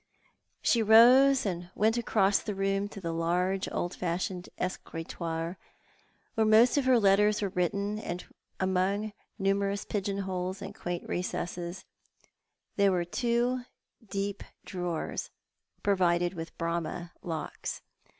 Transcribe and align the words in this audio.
She 0.63 0.81
rose, 0.81 1.45
and 1.45 1.69
went 1.75 1.95
across 1.95 2.39
the 2.39 2.55
room 2.55 2.87
to 2.87 2.99
the 2.99 3.13
large 3.13 3.69
old 3.71 3.93
fashioned 3.93 4.49
escritoire, 4.57 5.59
where 6.33 6.45
most 6.47 6.75
of 6.75 6.85
her 6.85 6.99
letters 6.99 7.43
were 7.43 7.49
written, 7.49 7.99
and 7.99 8.23
where, 8.23 8.31
among 8.59 9.13
numerous 9.37 9.85
pigeon 9.85 10.17
holes 10.17 10.59
and 10.59 10.73
quaint 10.73 11.07
recesses, 11.07 11.85
there 12.77 12.91
were 12.91 13.05
two 13.05 13.65
deep 14.03 14.43
drawers, 14.65 15.29
provided 15.83 16.33
with 16.33 16.57
Bramah 16.57 17.11
locks. 17.21 17.83